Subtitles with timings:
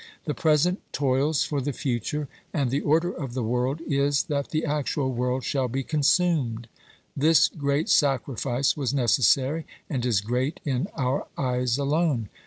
[0.25, 4.65] The present toils for the future and the order of the world is that the
[4.65, 6.67] actual world shall be consumed;
[7.15, 12.29] this great sacrifice was necessary, and is great in our eyes alone.